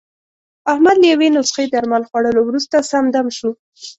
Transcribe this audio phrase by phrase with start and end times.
[0.71, 3.49] احمد له یوې نسخې درمل خوړلو ورسته، سم دم شو.